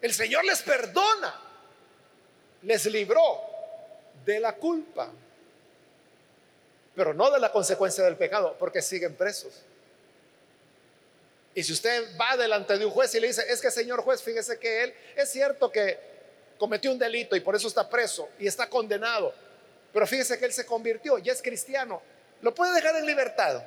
[0.00, 1.40] El Señor les perdona,
[2.62, 3.40] les libró
[4.24, 5.10] de la culpa,
[6.94, 9.62] pero no de la consecuencia del pecado, porque siguen presos.
[11.54, 14.22] Y si usted va delante de un juez y le dice, es que señor juez,
[14.22, 15.98] fíjese que él es cierto que
[16.58, 19.32] cometió un delito y por eso está preso y está condenado,
[19.94, 22.02] pero fíjese que él se convirtió, ya es cristiano,
[22.42, 23.62] ¿lo puede dejar en libertad?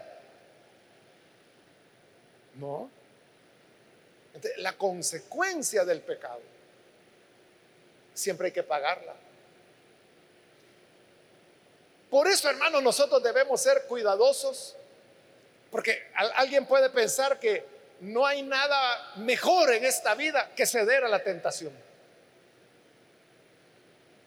[2.56, 2.90] No.
[4.58, 6.42] la consecuencia del pecado
[8.14, 9.16] siempre hay que pagarla.
[12.10, 14.76] Por eso, hermanos, nosotros debemos ser cuidadosos,
[15.72, 17.64] porque alguien puede pensar que
[18.02, 21.87] no hay nada mejor en esta vida que ceder a la tentación.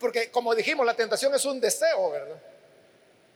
[0.00, 2.40] Porque como dijimos, la tentación es un deseo, ¿verdad?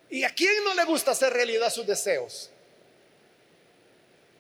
[0.09, 2.51] ¿Y a quién no le gusta hacer realidad sus deseos?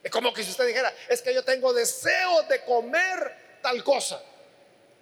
[0.03, 4.23] Es como que si usted dijera, es que yo tengo deseo de comer tal cosa.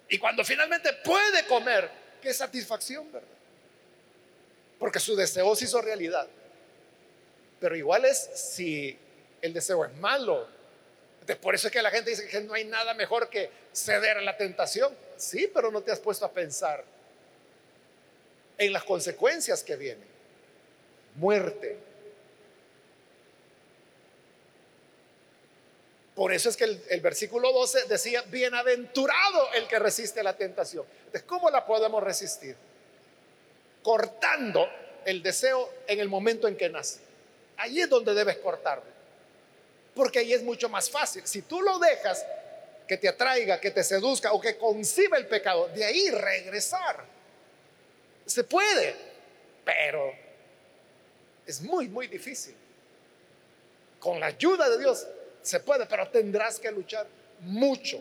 [0.09, 1.89] Y cuando finalmente puede comer,
[2.21, 3.27] qué satisfacción, ¿verdad?
[4.77, 6.27] Porque su deseo se hizo realidad.
[7.61, 8.97] Pero igual es si
[9.41, 10.45] el deseo es malo.
[11.41, 14.21] por eso es que la gente dice que no hay nada mejor que ceder a
[14.21, 14.93] la tentación.
[15.15, 16.83] Sí, pero no te has puesto a pensar
[18.65, 20.07] en las consecuencias que vienen.
[21.15, 21.77] Muerte.
[26.15, 30.85] Por eso es que el, versículo 12 decía, bienaventurado el que resiste la tentación.
[30.99, 32.55] Entonces, ¿cómo la podemos resistir?
[33.81, 34.69] Cortando
[35.05, 36.99] el deseo en el momento en que nace.
[37.57, 38.85] Allí es donde debes cortarlo.
[39.95, 41.25] Porque ahí es mucho más fácil.
[41.25, 42.25] Si tú lo dejas
[42.87, 47.05] que te atraiga, que te seduzca o que conciba el pecado, de ahí regresar.
[48.25, 48.95] Se puede,
[49.65, 50.13] pero
[51.45, 52.55] es muy, muy difícil.
[53.99, 55.07] Con la ayuda de Dios
[55.41, 57.07] se puede, pero tendrás que luchar
[57.41, 57.99] mucho.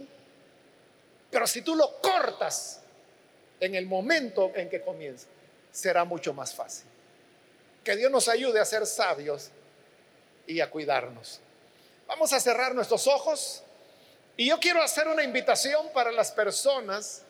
[1.30, 2.80] Pero si tú lo cortas
[3.60, 5.26] en el momento en que comienza,
[5.70, 6.86] será mucho más fácil.
[7.82, 9.50] Que Dios nos ayude a ser sabios
[10.46, 11.40] y a cuidarnos.
[12.06, 13.62] Vamos a cerrar nuestros ojos
[14.36, 17.22] y yo quiero hacer una invitación para las personas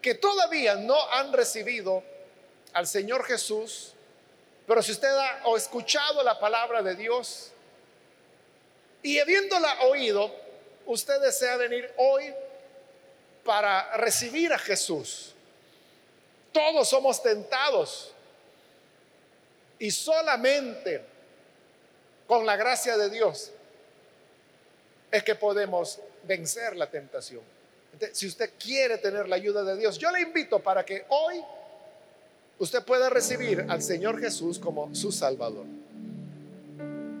[0.00, 2.02] que todavía no han recibido
[2.72, 3.92] al Señor Jesús,
[4.66, 7.52] pero si usted ha escuchado la palabra de Dios
[9.02, 10.34] y habiéndola oído,
[10.86, 12.34] usted desea venir hoy
[13.44, 15.34] para recibir a Jesús.
[16.52, 18.12] Todos somos tentados
[19.78, 21.02] y solamente
[22.26, 23.52] con la gracia de Dios
[25.10, 27.57] es que podemos vencer la tentación.
[28.12, 31.42] Si usted quiere tener la ayuda de Dios, yo le invito para que hoy
[32.58, 35.64] usted pueda recibir al Señor Jesús como su Salvador.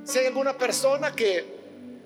[0.04, 1.44] Si hay alguna persona que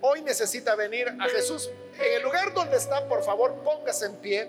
[0.00, 4.48] hoy necesita venir a Jesús, en el lugar donde está, por favor, póngase en pie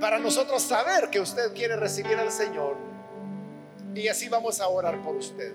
[0.00, 2.76] para nosotros saber que usted quiere recibir al Señor
[3.94, 5.52] y así vamos a orar por usted.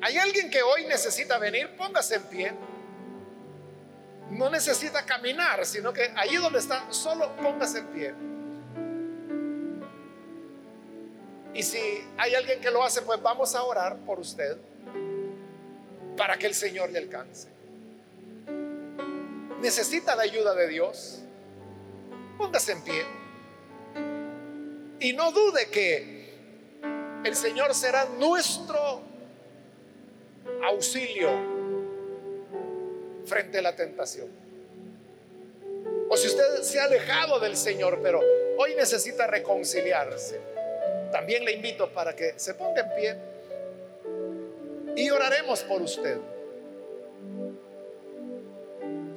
[0.00, 1.70] ¿Hay alguien que hoy necesita venir?
[1.76, 2.52] Póngase en pie.
[4.30, 8.14] No necesita caminar, sino que allí donde está, solo póngase en pie.
[11.54, 11.78] Y si
[12.16, 14.56] hay alguien que lo hace, pues vamos a orar por usted
[16.16, 17.48] para que el Señor le alcance.
[19.60, 21.20] Necesita la ayuda de Dios.
[22.36, 23.06] Póngase en pie.
[25.00, 26.34] Y no dude que
[27.24, 29.02] el Señor será nuestro
[30.68, 31.53] auxilio
[33.24, 34.28] frente a la tentación.
[36.08, 38.20] O si usted se ha alejado del Señor, pero
[38.58, 40.40] hoy necesita reconciliarse,
[41.10, 43.16] también le invito para que se ponga en pie
[44.96, 46.18] y oraremos por usted.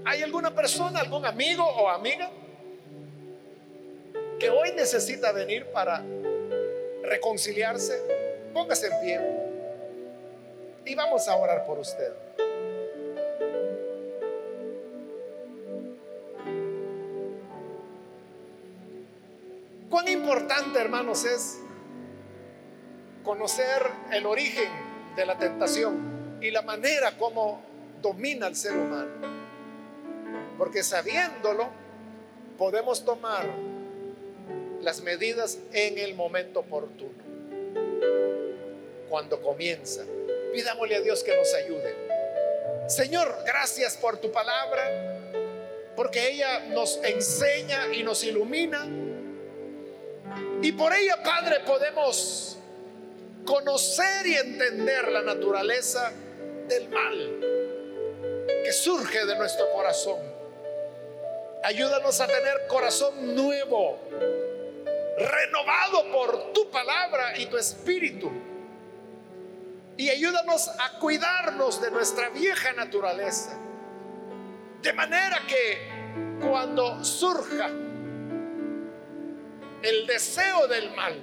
[0.05, 2.31] ¿Hay alguna persona, algún amigo o amiga
[4.39, 6.03] que hoy necesita venir para
[7.03, 8.01] reconciliarse,
[8.53, 9.19] póngase en pie
[10.85, 12.26] y vamos a orar por usted.
[20.27, 21.59] Importante, hermanos, es
[23.23, 24.69] conocer el origen
[25.15, 27.61] de la tentación y la manera como
[28.01, 29.09] domina al ser humano.
[30.57, 31.69] Porque sabiéndolo,
[32.57, 33.45] podemos tomar
[34.81, 37.23] las medidas en el momento oportuno.
[39.07, 40.03] Cuando comienza,
[40.51, 41.95] pidámosle a Dios que nos ayude.
[42.89, 45.31] Señor, gracias por tu palabra,
[45.95, 48.85] porque ella nos enseña y nos ilumina.
[50.61, 52.57] Y por ella, Padre, podemos
[53.45, 56.11] conocer y entender la naturaleza
[56.67, 57.39] del mal
[58.63, 60.19] que surge de nuestro corazón.
[61.63, 63.99] Ayúdanos a tener corazón nuevo
[65.17, 68.31] renovado por tu palabra y tu espíritu.
[69.95, 73.57] Y ayúdanos a cuidarnos de nuestra vieja naturaleza.
[74.81, 77.69] De manera que cuando surja
[79.83, 81.15] el deseo del mal,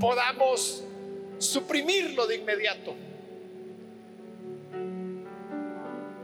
[0.00, 0.84] podamos
[1.38, 2.94] suprimirlo de inmediato.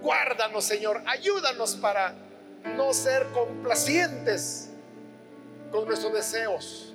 [0.00, 2.14] Guárdanos, Señor, ayúdanos para
[2.76, 4.70] no ser complacientes
[5.70, 6.94] con nuestros deseos,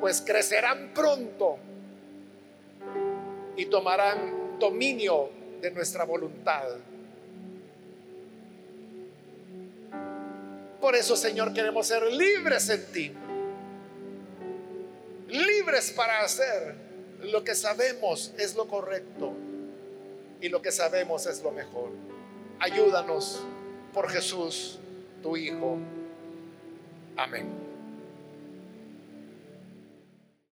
[0.00, 1.58] pues crecerán pronto
[3.56, 5.30] y tomarán dominio
[5.60, 6.64] de nuestra voluntad.
[10.80, 13.12] Por eso, Señor, queremos ser libres en ti.
[15.28, 16.74] Libres para hacer
[17.22, 19.32] lo que sabemos es lo correcto
[20.40, 21.90] y lo que sabemos es lo mejor.
[22.58, 23.42] Ayúdanos
[23.92, 24.78] por Jesús,
[25.22, 25.78] tu Hijo.
[27.16, 27.65] Amén.